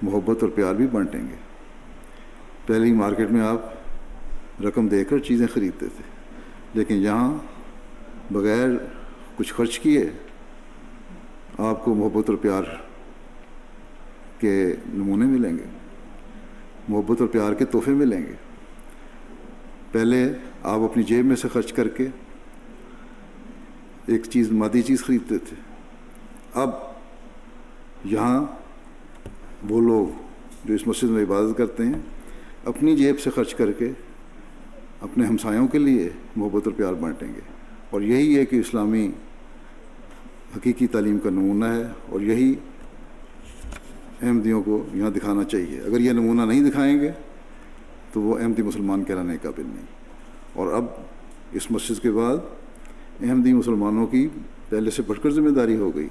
محبت 0.02 0.42
اور 0.42 0.50
پیار 0.50 0.74
بھی 0.74 0.86
بانٹیں 0.86 1.20
گے۔ 1.20 1.36
پہلے 2.66 2.86
ہی 2.86 2.92
مارکیٹ 2.92 3.30
میں 3.30 3.40
آپ 3.40 4.62
رقم 4.62 4.88
دے 4.88 5.04
کر 5.04 5.18
چیزیں 5.18 5.46
خریدتے 5.46 5.86
تھے، 5.86 6.02
لیکن 6.74 6.94
یہاں 6.94 7.34
بغیر 8.30 8.68
کچھ 9.36 9.54
خرچ 9.54 9.78
کیے 9.78 10.10
آپ 11.58 11.84
کو 11.84 11.94
محبت 11.94 12.30
اور 12.30 12.38
پیار 12.38 12.62
کے 14.38 14.76
نمونے 14.94 15.26
ملیں 15.26 15.58
گے، 15.58 15.66
محبت 16.88 17.20
اور 17.20 17.28
پیار 17.28 17.52
کے 17.52 17.64
تحفے 17.64 17.92
ملیں 17.92 18.22
گے۔ 18.22 18.34
پہلے 19.92 20.32
آپ 20.62 20.80
اپنی 20.80 21.02
جیب 21.02 21.24
میں 21.24 21.36
سے 21.36 21.48
خرچ 21.48 21.72
کر 21.72 21.88
کے 21.88 22.06
ایک 24.06 24.24
چیز، 24.30 24.52
مادی 24.52 24.82
چیز 24.82 25.04
خریدتے 25.04 25.38
تھے۔ 25.38 25.56
اب 26.54 26.70
یہاں 28.04 28.44
وہ 29.68 29.80
لوگ 29.80 30.20
جو 30.64 30.74
اس 30.74 30.86
مسجد 30.86 31.08
میں 31.08 31.22
عبادت 31.22 31.58
کرتے 31.58 31.86
ہیں، 31.86 32.00
اپنی 32.64 32.96
جیب 32.96 33.20
سے 33.20 33.30
خرچ 33.30 33.54
کر 33.54 33.72
کے 33.72 33.90
اپنے 35.00 35.26
ہمسایوں 35.26 35.68
کے 35.68 35.78
لیے 35.78 36.10
محبت 36.36 36.62
اور 36.64 36.74
پیار 36.76 36.94
بانٹیں 36.94 37.28
گے۔ 37.28 37.40
اور 37.90 38.00
یہی 38.00 38.38
ہے 38.38 38.46
کہ 38.46 38.56
اسلامی 38.56 39.10
حقیقی 40.56 40.86
تعلیم 40.86 41.18
کا 41.18 41.30
نمونہ 41.30 41.64
ہے 41.64 41.82
اور 42.08 42.20
یہی 42.20 42.54
احمدیوں 44.22 44.62
کو 44.62 44.86
یہاں 44.94 45.10
دکھانا 45.10 45.44
چاہیے۔ 45.44 45.80
اگر 45.80 46.00
یہ 46.00 46.12
نمونہ 46.12 46.42
نہیں 46.42 46.70
دکھائیں 46.70 47.00
گے 47.00 47.10
تو 48.12 48.20
وہ 48.20 48.38
احمدی 48.38 48.62
مسلمان 48.62 49.04
کہلانے 49.04 49.36
قابل 49.42 49.62
نہیں۔ 49.66 49.86
اور 50.52 50.72
اب 50.72 50.84
اس 51.52 51.70
مسجد 51.70 52.02
کے 52.02 52.10
بعد 52.10 52.36
احمدی 53.20 53.52
مسلمانوں 53.52 54.06
کی 54.06 54.28
پہلے 54.68 54.90
سے 54.90 55.02
بڑھ 55.06 55.18
کر 55.22 55.30
ذمہ 55.30 55.50
داری 55.50 55.76
ہو 55.76 55.96
گئی 55.96 56.08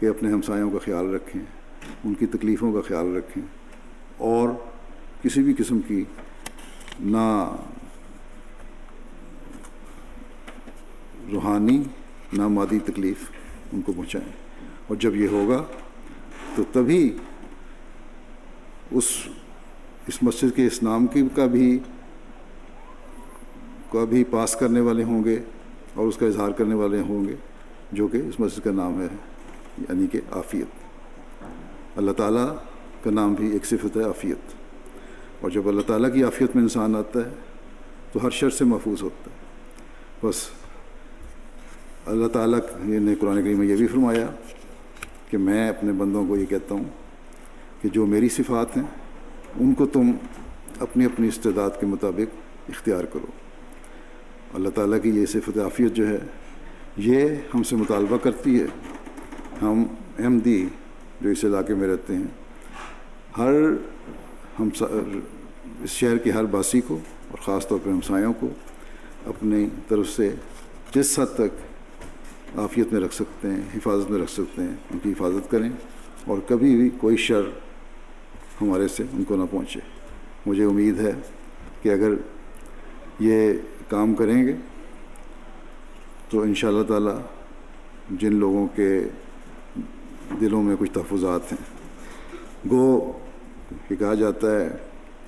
کہ 0.00 0.06
اپنے 0.06 0.32
ہمسایوں 0.32 0.70
کا 0.70 0.78
خیال 0.84 1.14
رکھیں۔ 1.14 1.42
ان 2.04 2.14
کی 2.14 2.26
تکلیفوں 2.26 2.72
کا 2.72 2.80
خیال 2.80 3.16
رکھیں 3.16 3.42
اور 4.16 4.48
کسی 5.22 5.42
بھی 5.42 5.54
قسم 5.58 5.80
کی 5.80 6.04
نہ 7.00 7.56
روحانی 11.32 11.82
نہ 12.32 12.48
مادی 12.48 12.78
تکلیف 12.78 13.30
ان 13.72 13.80
کو 13.80 13.92
پہنچائیں۔ 13.92 14.32
اور 14.86 14.96
جب 14.96 15.16
یہ 15.16 15.28
ہوگا 15.28 15.64
تو 16.54 16.62
تبھی 16.72 17.16
اس 18.90 19.04
اس 20.06 20.22
مسجد 20.22 20.56
کے 20.56 20.66
اس 20.66 20.82
نام 20.82 21.06
کی 21.06 21.22
کا 21.34 21.46
بھی 21.46 21.78
کا 23.92 24.04
بھی 24.04 24.24
پاس 24.24 24.56
کرنے 24.56 24.80
والے 24.80 25.04
ہوں 25.04 25.24
گے 25.24 25.42
اور 25.94 26.06
اس 26.06 26.16
کا 26.16 26.26
اظہار 26.26 26.50
کرنے 26.50 26.74
والے 26.74 27.00
ہوں 27.00 27.24
گے 27.28 27.36
جو 27.92 28.08
کہ 28.08 28.16
اس 28.16 28.40
مسجد 28.40 28.64
کا 28.64 28.70
نام 28.70 29.00
ہے 29.00 29.08
یعنی 29.78 30.06
کہ 30.06 30.20
آفیت۔ 30.30 30.85
اللہ 31.96 32.12
تعالیٰ 32.12 32.56
کا 33.04 33.10
نام 33.10 33.34
بھی 33.34 33.50
ایک 33.50 33.64
صفت 33.64 33.96
ہے 33.96 34.04
آفیت 34.04 34.54
اور 35.40 35.50
جب 35.50 35.68
اللہ 35.68 35.80
تعالیٰ 35.80 36.14
کی 36.14 36.24
آفیت 36.24 36.56
میں 36.56 36.62
انسان 36.62 36.96
آتا 36.96 37.20
ہے، 37.20 37.34
تو 38.12 38.20
ہر 38.22 38.30
شر 38.30 38.50
سے 38.50 38.64
محفوظ 38.64 39.02
ہوتا 39.02 39.30
ہے۔ 39.30 39.36
بس 40.22 40.36
اللہ 42.06 42.26
تعالیٰ 42.26 42.58
نے 42.78 43.14
قرآن 43.14 43.42
کریم 43.42 43.58
میں 43.58 43.66
یہ 43.66 43.76
بھی 43.76 43.86
فرمایا 43.86 44.26
کہ 45.30 45.38
میں 45.38 45.68
اپنے 45.68 45.92
بندوں 45.92 46.26
کو 46.26 46.36
یہ 46.36 46.46
کہتا 46.46 46.74
ہوں 46.74 46.84
کہ 47.82 47.88
جو 47.88 48.06
میری 48.06 48.28
صفات 48.28 48.76
ہیں، 48.76 48.84
ان 49.60 49.74
کو 49.74 49.86
تم 49.86 50.10
اپنی 50.80 51.04
اپنی 51.04 51.28
استعداد 51.28 51.70
کے 51.80 51.86
مطابق 51.86 52.36
اختیار 52.68 53.04
کرو۔ 53.04 53.26
اللہ 54.54 54.68
تعالیٰ 54.68 55.02
کی 55.02 55.10
یہ 55.10 55.26
صفت 55.26 55.58
عافیت 55.58 55.92
جو 55.92 56.08
ہے، 56.08 56.18
یہ 56.96 57.28
ہم 57.54 57.62
سے 57.62 57.76
مطالبہ 57.76 58.16
کرتی 58.16 58.60
ہے۔ 58.60 58.66
ہم 59.62 59.84
احمدی 60.18 60.66
جو 61.20 61.30
اس 61.30 61.44
علاقے 61.44 61.74
میں 61.74 61.88
رہتے 61.88 62.14
ہیں۔ 62.14 62.26
ہر 63.38 63.52
ہم 64.58 64.68
اس 65.82 65.90
شہر 65.90 66.16
کے 66.16 66.30
ہر 66.30 66.44
باسی 66.44 66.80
کو 66.80 66.98
اور 67.28 67.38
خاص 67.38 67.68
طور 67.68 67.78
پہ 67.82 67.90
ہمسایوں 67.90 68.32
کو 68.40 68.48
اپنی 69.26 69.66
طرف 69.88 70.08
سے 70.08 70.34
جس 70.94 71.18
حد 71.18 71.34
تک 71.34 72.58
عافیت 72.58 72.92
میں 72.92 73.00
رکھ 73.00 73.14
سکتے 73.14 73.48
ہیں، 73.48 73.60
حفاظت 73.74 74.10
میں 74.10 74.18
رکھ 74.18 74.30
سکتے 74.30 74.62
ہیں، 74.62 74.74
ان 74.90 74.98
کی 75.02 75.12
حفاظت 75.12 75.50
کریں 75.50 75.70
اور 76.26 76.38
کبھی 76.48 76.76
بھی 76.76 76.90
کوئی 76.90 77.16
شر 77.16 77.42
ہمارے 78.60 78.88
سے 78.88 79.02
ان 79.12 79.24
کو 79.24 79.36
نہ 79.36 79.42
پہنچے۔ 79.50 79.80
مجھے 80.46 80.64
امید 80.64 81.00
ہے 81.00 81.12
کہ 81.82 81.88
اگر 81.88 82.10
یہ 83.20 83.52
کام 83.88 84.14
کریں 84.14 84.46
گے 84.46 84.54
تو 86.30 86.40
ان 86.40 86.54
شاء 86.54 86.68
اللہ 86.68 86.82
تعالیٰ 86.82 87.18
جن 88.10 88.34
لوگوں 88.34 88.66
کے 88.66 89.02
دلوں 90.40 90.62
میں 90.62 90.76
کچھ 90.78 90.90
تحفظات 90.90 91.52
ہیں۔ 91.52 91.76
گو، 92.70 93.12
یہ 93.90 93.96
کہا 93.96 94.14
جاتا 94.14 94.60
ہے 94.60 94.68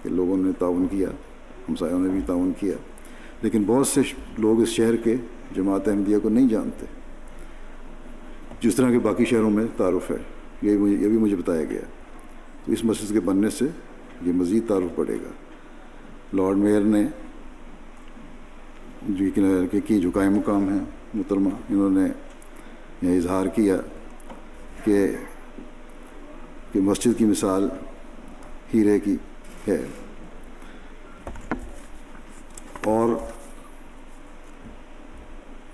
کہ 0.02 0.08
لوگوں 0.08 0.36
نے 0.36 0.52
تعاون 0.58 0.86
کیا 0.90 1.08
ہمسایوں 1.68 2.00
نے 2.00 2.08
بھی 2.08 2.20
تعاون 2.26 2.52
کیا۔ 2.60 2.74
لیکن 3.42 3.64
بہت 3.66 3.86
سے 3.86 4.00
لوگ 4.38 4.60
اس 4.60 4.68
شہر 4.68 4.96
کے 4.96 5.16
جماعت 5.56 5.88
احمدیہ 5.88 6.18
کو 6.18 6.28
نہیں 6.28 6.48
جانتے۔ 6.48 6.86
جس 8.60 8.74
طرح 8.74 8.90
کے 8.90 8.98
باقی 8.98 9.24
شہروں 9.24 9.50
میں 9.50 9.64
تعارف 9.76 10.10
ہے، 10.10 10.16
یہ 10.62 10.78
مجھے، 10.78 10.94
یہ 10.94 11.08
بھی 11.08 11.18
مجھے 11.18 11.36
بتایا 11.36 11.64
گیا۔ 11.64 11.80
تو 12.64 12.72
اس 12.72 12.84
مسجد 12.84 13.12
کے 13.12 13.20
بننے 13.20 13.50
سے 13.50 13.64
یہ 14.22 14.32
مزید 14.32 14.68
تعارف 14.68 14.96
پڑے 14.96 15.14
گا۔ 15.14 15.30
لارڈ 16.36 16.56
میئر 16.56 16.80
نے 16.80 17.06
جو 19.08 19.24
کی، 19.86 20.00
جو 20.00 20.10
قائم 20.10 20.34
مقام 20.34 20.68
ہیں 20.68 20.84
محترمہ، 21.14 21.48
انہوں 21.70 21.90
نے 21.90 22.08
یہ 23.02 23.16
اظہار 23.16 23.46
کیا۔ 23.46 23.76
کہ 24.88 25.08
کہ 26.72 26.80
مسجد 26.80 27.18
کی 27.18 27.24
مثال 27.24 27.68
ہیرے 28.74 29.00
کی 29.00 29.16
ہے۔ 29.68 29.86
اور 32.84 33.08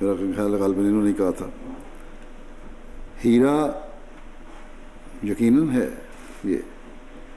میرا 0.00 0.12
خیال 0.36 0.54
غالباً 0.54 0.84
انہوں 0.84 1.02
نے 1.02 1.12
کہا 1.12 1.30
تھا۔ 1.30 1.46
ہیرا 3.24 3.66
یقیناً 5.22 5.70
ہے 5.70 5.88
یہ، 6.44 6.56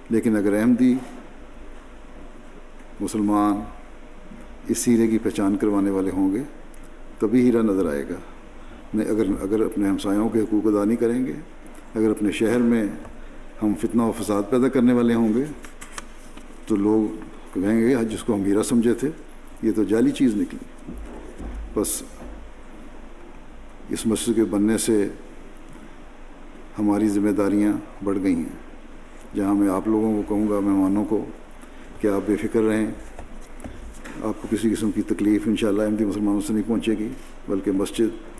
لیکن 0.10 0.38
اگر 0.38 0.60
احمدی 0.60 0.96
مسلمان 3.02 3.62
اس 4.68 4.88
ہیرے 4.88 5.08
کی 5.08 5.18
پہچان 5.18 5.58
کروانے 5.58 5.90
والے 5.90 6.10
ہوں 6.10 6.34
گے، 6.34 6.44
تبھی 7.20 7.42
ہیرا 7.42 7.62
نظر 7.62 7.90
آئے 7.90 8.04
گا۔ 8.10 8.16
نہیں، 8.94 9.10
اگر 9.10 9.26
اگر 9.42 9.66
اپنے 9.66 9.90
ہمسایوں 9.90 10.30
کے 10.30 10.40
حقوق 10.40 10.68
ادا 10.68 10.84
نہیں 10.84 10.98
کریں 10.98 11.26
گے 11.26 11.34
اگر 11.98 12.10
اپنے 12.10 12.32
شہر 12.32 12.58
میں 12.58 12.88
ہم 13.64 13.74
فتنہ 13.82 14.02
و 14.02 14.12
فساد 14.20 14.44
پیدا 14.50 14.68
کرنے 14.68 14.94
والے 14.94 15.14
ہوں 15.14 15.34
گے، 15.34 15.44
تو 16.68 16.76
لوگ 16.76 17.16
کہیں 17.54 17.82
گے 17.82 17.96
جس 18.10 18.24
کو 18.24 18.34
ہم 18.34 18.44
ہیرا 18.44 18.64
سمجھے 18.64 18.94
تھے، 18.94 19.10
یہ 19.62 19.72
تو 19.76 19.84
جعلی 19.84 20.12
چیز 20.12 20.36
نکلی۔ 20.36 20.92
بس 21.74 22.04
اس 23.90 24.06
مسجد 24.06 24.36
کے 24.36 24.44
بننے 24.44 24.78
سے 24.78 25.08
ہماری 26.80 27.08
ذمہ 27.08 27.32
داریاں 27.32 27.74
بڑھ 28.04 28.18
گئی 28.24 28.36
ہیں۔ 28.36 28.68
جہاں 29.36 29.54
میں 29.54 29.70
آپ 29.70 29.88
لوگوں 29.88 30.16
کو 30.16 30.22
کہوں 30.28 30.50
گا، 30.50 30.60
مہمانوں 30.60 31.06
کو، 31.06 31.26
کہ 32.02 32.08
آپ 32.08 32.22
بے 32.26 32.36
فکر 32.36 32.62
رہیں۔ 32.62 32.88
آپ 34.24 34.42
کو 34.42 34.48
کسی 34.52 34.70
قسم 34.70 34.92
کی 34.92 35.02
تکلیف 35.02 35.42
انشاءاللہ 35.46 35.82
احمدی 35.82 36.06
مسلمانوں 36.06 36.42
سے 36.42 36.54
نہیں 36.54 36.64
پہنچے 36.68 36.94
گی، 36.94 37.08
بلکہ 37.48 37.72
مسجد 37.72 38.37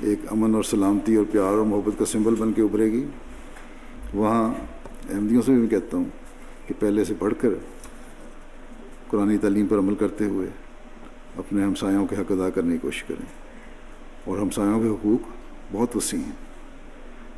ایک 0.00 0.18
امن 0.32 0.54
اور 0.54 0.62
سلامتی 0.62 1.14
اور 1.14 1.24
پیار 1.30 1.44
اور 1.44 1.64
محبت 1.66 1.98
کا 1.98 2.04
سمبل 2.04 2.34
بن 2.34 2.52
کے 2.52 2.62
ابھرے 2.62 2.92
گی۔ 2.92 3.06
وہاں 4.14 4.54
احمدیوں 5.14 5.42
سے 5.42 5.52
بھی 5.52 5.60
میں 5.60 5.68
کہتا 5.68 5.96
ہوں 5.96 6.04
کہ 6.66 6.74
پہلے 6.78 7.04
سے 7.04 7.14
پڑھ 7.18 7.34
کر 7.40 7.48
قرآن 9.08 9.38
تعلیم 9.38 9.66
پر 9.66 9.78
عمل 9.78 9.94
کرتے 9.94 10.24
ہوئے 10.24 10.48
اپنے 11.36 11.62
ہمسایوں 11.62 12.06
کے 12.06 12.16
حق 12.16 12.32
ادا 12.32 12.50
کرنے 12.50 12.72
کی 12.72 12.78
کوشش 12.78 13.02
کریں۔ 13.02 13.26
اور 14.24 14.38
ہمسایوں 14.38 14.82
کے 14.82 14.88
حقوق 14.88 15.28
بہت 15.72 15.96
وسیع 15.96 16.18
ہیں۔ 16.18 16.32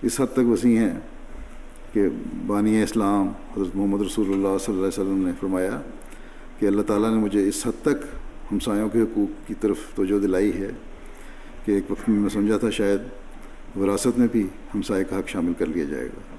اس 0.03 0.21
حد 0.21 0.33
تک 0.33 0.47
وسیع 0.47 0.79
ہیں 0.79 1.01
کہ 1.93 2.09
بانی 2.47 2.83
اسلام 2.83 3.29
حضرت 3.57 3.77
محمد 3.77 4.01
رسول 4.01 4.27
اللہ 4.27 4.59
صلی 4.59 4.75
اللہ 4.75 4.87
علیہ 4.87 4.87
وسلم 4.87 5.27
نے 5.27 5.33
فرمایا 5.41 5.81
کہ 6.59 6.67
اللہ 6.67 6.83
تعالیٰ 6.83 7.11
نے 7.11 7.17
مجھے 7.17 7.49
اس 7.49 7.67
حد 7.67 7.83
تک 7.83 8.07
ہمسایوں 8.53 8.89
کے 8.89 9.01
حقوق 9.01 9.49
کی 9.49 9.55
طرف 9.61 9.77
توجہ 9.95 10.19
دلائی 10.21 10.53
ہے۔ 10.53 10.71
کہ 11.67 11.73
ایک 11.73 11.91
وقت 11.91 12.09
میں 12.09 12.21
میں 12.21 12.29
سمجھا 12.29 12.59
تھا 12.59 12.71
شاید 12.71 13.01
وراثت 13.77 14.19
میں 14.19 14.29
بھی 14.33 14.43
ہمسائے 14.75 15.05
کا 15.05 15.19
حق 15.19 15.29
شامل 15.29 15.53
کر 15.59 15.67
لیا 15.67 15.85
جائے 15.85 16.07
گا۔ 16.07 16.37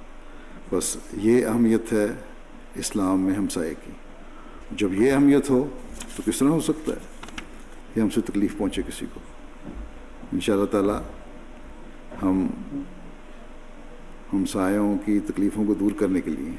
بس 0.78 0.98
یہ 1.13 1.46
اہمیت 1.46 1.94
ہے 1.94 2.08
اسلام 2.76 3.22
میں 3.22 3.34
ہمسائے 3.34 3.74
کی۔ 3.86 3.92
جب 4.72 4.94
یہ 4.94 5.12
اہمیت 5.12 5.50
ہو 5.50 5.70
تو 6.16 6.24
کس 6.26 6.40
طرح 6.40 6.48
ہو 6.48 6.60
سکتا 6.62 6.92
ہے؟ 6.92 6.98
کہ 7.94 8.00
ہم 8.00 8.10
سے 8.10 8.22
تکلیف 8.22 8.58
پہنچے 8.58 8.82
کسی 8.82 9.06
کو۔ 9.13 9.20
ان 10.34 10.40
شاء 10.40 10.54
اللہ 10.54 10.66
تعالیٰ 10.66 11.02
ہم 12.24 12.48
ہمسایوں 14.34 14.98
کی 15.06 15.20
تکلیفوں 15.20 15.66
کو 15.66 15.74
دور 15.74 15.92
کرنے 15.92 16.22
کے 16.22 16.32
لیے، 16.32 16.52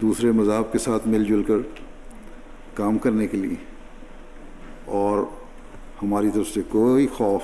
دوسرے 0.00 0.32
مذہب 0.32 0.72
کے 0.72 0.78
ساتھ 0.78 1.08
مل 1.08 1.24
جل 1.24 1.42
کر 1.42 1.54
کام 2.74 2.98
کرنے 2.98 3.26
کے 3.26 3.36
لیے 3.36 3.64
اور 4.84 5.24
ہماری 6.02 6.30
طرف 6.34 6.48
سے 6.48 6.60
کوئی 6.68 7.06
خوف 7.06 7.42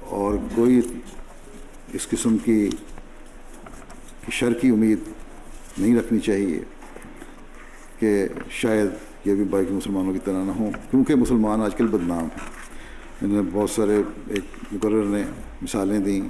اور 0.00 0.34
کوئی 0.54 0.80
اس 1.92 2.06
قسم 2.08 2.36
کی 2.38 2.68
شر 4.30 4.52
کی 4.52 4.68
امید 4.68 4.98
نہیں 5.78 5.96
رکھنی 5.96 6.18
چاہیے 6.20 6.60
کہ 7.98 8.26
شاید 8.50 8.88
یہ 9.24 9.34
بھی 9.34 9.44
باقی 9.44 9.74
مسلمانوں 9.74 10.12
کی 10.12 10.18
طرح 10.24 10.44
نہ 10.44 10.50
ہوں، 10.50 10.70
کیونکہ 10.90 11.14
مسلمان 11.14 11.62
آج 11.62 11.74
کل 11.76 11.86
بدنام 11.86 12.24
ہیں۔ 12.24 12.46
انہوں 13.22 13.42
نے 13.42 13.50
بہت 13.52 13.70
سارے 13.70 14.00
ایک 14.26 14.72
مقرر 14.72 15.04
نے 15.04 15.22
مثالیں 15.62 15.98
دیں، 15.98 16.20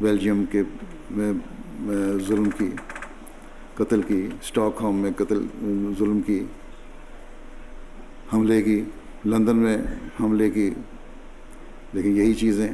بیلجیم 0.00 0.44
کے 0.50 0.62
میں 1.10 1.32
ظلم 2.28 2.48
کی، 2.58 2.70
قتل 3.74 4.02
کی 4.02 4.26
اسٹاک 4.40 4.80
ہوم 4.82 4.96
میں 4.96 5.10
قتل، 5.16 5.46
ظلم 5.98 6.20
کی، 6.26 6.44
حملے 8.32 8.62
کی۔ 8.62 8.82
لندن 9.24 9.56
میں 9.56 9.76
حملے 10.20 10.50
کی، 10.50 10.70
لیکن 11.92 12.16
یہی 12.16 12.34
چیزیں 12.34 12.68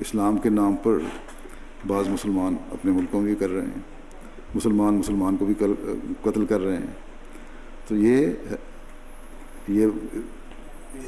اسلام 0.00 0.36
کے 0.38 0.50
نام 0.50 0.76
پر 0.82 0.98
بعض 1.86 2.08
مسلمان 2.08 2.56
اپنے 2.72 2.92
ملکوں 2.92 3.20
میں 3.20 3.28
بھی 3.28 3.36
کر 3.38 3.50
رہے 3.50 3.66
ہیں، 3.66 3.80
مسلمان 4.54 4.94
مسلمان 4.94 5.36
کو 5.36 5.44
بھی 5.44 5.54
قتل 6.22 6.46
کر 6.46 6.60
رہے 6.60 6.76
ہیں۔ 6.76 6.92
تو 7.88 7.96
یہ 7.96 8.26
یہ 9.68 9.86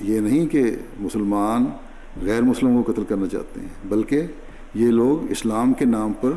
یہ 0.01 0.21
نہیں 0.21 0.47
کہ 0.47 0.65
مسلمان 1.01 1.67
غیر 2.23 2.43
مسلموں 2.43 2.83
کو 2.83 2.93
قتل 2.93 3.05
کرنا 3.05 3.27
چاہتے 3.29 3.61
ہیں، 3.61 3.69
بلکہ 3.89 4.27
یہ 4.75 4.91
لوگ 4.91 5.31
اسلام 5.31 5.73
کے 5.73 5.85
نام 5.85 6.13
پر 6.21 6.33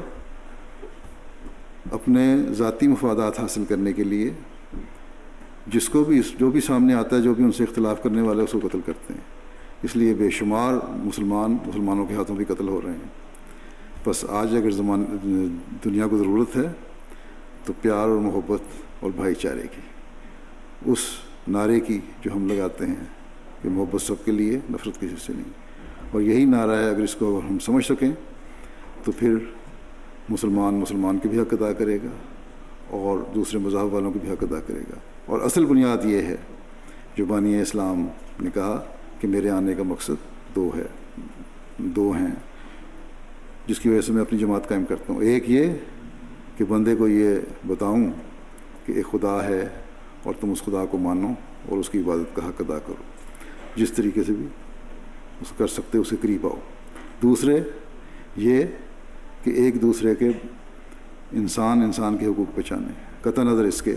اپنے 1.92 2.36
ذاتی 2.52 2.88
مفادات 2.88 3.40
حاصل 3.40 3.66
کرنے 3.66 3.94
کے 3.94 4.04
لیے 4.04 4.30
جس 5.74 5.90
کو 5.90 6.04
بھی 6.04 6.22
جو 6.40 6.52
بھی 6.52 6.62
سامنے 6.62 6.94
آتا 6.94 7.16
ہے، 7.16 7.22
جو 7.22 7.34
بھی 7.34 7.44
ان 7.44 7.52
سے 7.52 7.64
اختلاف 7.64 8.04
کرنے 8.04 8.22
والے، 8.22 8.44
اس 8.44 8.52
کو 8.52 8.60
قتل 8.60 8.80
کرتے 8.86 9.14
ہیں۔ 9.14 9.22
اس 9.84 9.96
لیے 9.96 10.14
بے 10.14 10.30
شمار 10.30 10.74
مسلمان 10.86 11.58
مسلمانوں 11.66 12.06
کے 12.06 12.14
ہاتھوں 12.14 12.36
بھی 12.36 12.46
قتل 12.46 12.68
ہو 12.68 12.82
رہے 12.82 12.92
ہیں۔ 12.92 13.30
بس 14.06 14.26
آج 14.30 14.56
اگر 14.56 14.72
زمان، 14.72 15.06
دنیا 15.86 16.08
کو 16.08 16.18
ضرورت 16.18 16.56
ہے، 16.56 16.72
تو 17.66 17.74
پیار 17.82 18.08
اور 18.08 18.18
محبت 18.18 18.62
اور 19.00 19.12
بھائی 19.16 19.36
چارے 19.36 19.62
کی۔ 19.62 19.82
اس 20.86 20.98
نعرے 21.48 21.80
کی 21.80 22.00
جو 22.22 22.36
ہم 22.36 22.48
لگاتے 22.48 22.86
ہیں 22.86 23.06
کہ 23.62 23.70
محبت 23.70 24.02
سب 24.02 24.26
کے 24.26 24.32
لیے، 24.32 24.60
نفرت 24.72 25.00
کسی 25.00 25.16
سے 25.26 25.34
نہیں۔ 25.34 25.52
اور 26.12 26.22
یہی 26.22 26.46
نعرہ 26.46 26.72
ہے، 26.72 26.90
اگر 26.90 27.02
اس 27.02 27.16
کو 27.16 27.42
ہم 27.50 27.60
سمجھ 27.60 27.86
سکیں، 27.86 28.12
تو 29.04 29.12
پھر 29.12 29.36
مسلمان 30.30 30.74
مسلمان 30.74 31.18
کی 31.18 31.30
بھی 31.30 31.40
حق 31.40 31.54
ادا 31.54 31.74
کرے 31.74 31.98
گا۔ 31.98 32.29
اور 32.90 33.20
دوسرے 33.36 33.60
مذہب 33.60 33.94
والوں 33.94 34.12
کی 34.12 34.20
بھی 34.20 34.32
حق 34.32 34.44
ادا 34.44 34.60
کرے 34.60 34.80
گا۔ 34.80 35.00
اور 35.26 35.42
اصل 35.42 35.66
بنیاد 35.66 36.06
یہ 36.06 36.22
ہے، 36.22 36.36
جو 37.16 37.26
بانی 37.26 37.62
اسلام 37.62 38.08
نے 38.42 38.50
کہا 38.54 38.86
کہ 39.20 39.28
میرے 39.28 39.50
آنے 39.50 39.74
کا 39.74 39.84
مقصد 39.84 40.14
دو 40.56 40.72
ہے، 40.78 41.12
دو 41.78 42.12
ہیں، 42.12 42.36
جس 43.68 43.80
کی 43.80 43.90
وجہ 43.90 44.02
سے 44.02 44.12
میں 44.12 44.22
اپنی 44.22 44.40
جماعت 44.40 44.70
قائم 44.70 44.86
کرتا 44.86 45.14
ہوں۔ 45.14 45.22
ایک 45.22 45.50
یہ 45.50 45.66
کہ 46.58 46.66
بندے 46.66 46.96
کو 46.96 47.08
یہ 47.08 47.36
بتاؤں 47.68 48.12
کہ 48.86 48.92
ایک 48.92 49.06
خدا 49.12 49.44
ہے 49.44 49.70
اور 50.24 50.34
تم 50.42 50.52
اس 50.52 50.62
خدا 50.62 50.86
کو 50.86 50.98
مانو 50.98 51.30
اور 51.70 51.78
اس 51.78 51.90
کی 51.90 52.00
عبادت 52.00 52.36
کا 52.36 52.50
حق 52.50 52.62
ادا 52.62 52.80
کرو۔ 52.80 53.04
جس 53.76 53.92
طریقے 53.92 54.24
سے 54.24 54.34
بھی 54.34 54.46
اس 55.42 55.48
کر 55.58 55.68
سکتے 55.68 55.98
اسے 55.98 56.16
قریب 56.22 56.48
آؤ۔ 56.48 56.56
دوسرے 57.22 57.60
یہ 58.38 58.64
کہ 59.44 59.50
ایک 59.50 59.82
دوسرے 59.82 60.16
کے 60.16 60.30
انسان 61.32 61.82
انسان 61.82 62.18
کے 62.18 62.26
حقوق 62.26 62.56
پہچانے۔ 62.56 62.88
قطع 63.22 63.44
نظر 63.44 63.64
اس 63.64 63.82
کے 63.82 63.96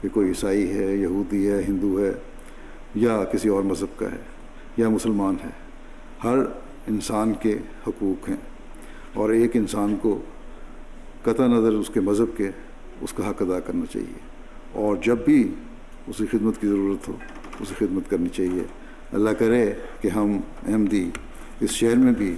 کہ 0.00 0.08
کوئی 0.08 0.28
عیسائی 0.28 0.78
ہے، 0.78 0.96
یہودی 0.96 1.50
ہے، 1.50 1.62
ہندو 1.68 2.04
ہے، 2.04 2.12
یا 2.94 3.24
کسی 3.24 3.48
اور 3.48 3.62
مذہب 3.62 3.98
کا 3.98 4.12
ہے، 4.12 4.16
یا 4.76 4.88
مسلمان 4.88 5.34
ہے۔ 5.44 5.50
ہر 6.24 6.38
انسان 6.86 7.32
کے 7.32 7.58
حقوق 7.86 8.28
ہیں۔ 8.28 8.36
اور 9.14 9.30
ایک 9.30 9.50
انسان 9.54 9.96
کو 10.02 10.20
قطع 11.22 11.46
نظر 11.46 11.72
اس 11.72 11.90
کے 11.94 12.00
مذہب 12.00 12.36
کے، 12.36 12.50
اس 13.00 13.12
کا 13.12 13.30
حق 13.30 13.42
ادا 13.42 13.60
کرنا 13.60 13.86
چاہیے۔ 13.86 14.18
اور 14.72 14.96
جب 14.96 15.18
بھی 15.24 15.54
اسی 16.06 16.26
خدمت 16.26 16.60
کی 16.60 16.68
ضرورت 16.68 17.08
ہو 17.08 17.16
اسے 17.60 17.74
خدمت 17.78 18.10
کرنی 18.10 18.28
چاہیے۔ 18.28 18.62
اللہ 19.12 19.30
کرے 19.30 19.72
کہ 20.00 20.08
ہم 20.08 20.40
احمدی 20.66 21.10
اس 21.60 21.70
شہر 21.70 21.96
میں 21.96 22.12
بھی 22.12 22.36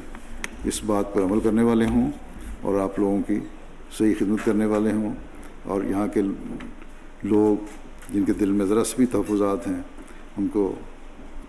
اس 0.64 0.84
بات 0.84 1.14
پر 1.14 1.22
عمل 1.22 1.40
کرنے 1.40 1.62
والے 1.62 1.86
ہوں 1.86 2.10
اور 2.62 2.80
آپ 2.80 2.98
لوگوں 2.98 3.22
کی 3.26 3.40
صحیح 3.92 4.14
خدمت 4.18 4.38
کرنے 4.44 4.66
والے 4.66 4.92
ہوں 4.92 5.14
اور 5.64 5.82
یہاں 5.82 6.06
کے 6.06 6.22
لوگ 7.22 7.64
جن 8.14 8.24
کے 8.24 8.32
دل 8.32 8.52
میں 8.52 8.66
ذرا 8.66 8.82
بھی 8.96 9.06
تحفظات 9.06 9.66
ہیں، 9.66 9.82
ان 10.38 10.48
کو، 10.48 10.74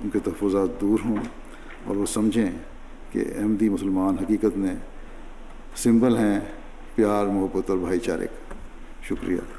ان 0.01 0.09
کے 0.09 0.19
تحفظات 0.19 0.81
دور 0.81 0.99
ہوں 1.05 1.17
اور 1.85 1.95
وہ 1.95 2.05
سمجھیں 2.05 2.51
کہ 3.11 3.23
احمدی 3.37 3.69
مسلمان 3.69 4.15
حقیقت 4.23 4.57
میں 4.57 4.75
سمبل 5.75 6.17
ہیں 6.17 6.39
پیار، 6.95 7.25
محبت 7.25 7.69
اور 7.69 7.77
بھائی 7.77 7.99
چارے 7.99 8.27
کا۔ 8.27 8.55
شکریہ۔ 9.03 9.58